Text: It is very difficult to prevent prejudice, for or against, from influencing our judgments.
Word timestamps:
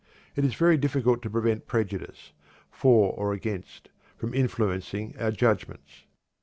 It 0.35 0.43
is 0.43 0.55
very 0.55 0.77
difficult 0.77 1.21
to 1.21 1.29
prevent 1.29 1.67
prejudice, 1.67 2.31
for 2.71 3.13
or 3.13 3.33
against, 3.33 3.89
from 4.17 4.33
influencing 4.33 5.13
our 5.19 5.29
judgments. 5.29 6.05